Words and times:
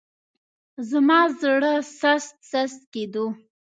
زما 0.89 1.19
زړه 1.39 1.73
سست 1.99 2.35
سست 2.49 2.79
کېدو. 2.93 3.25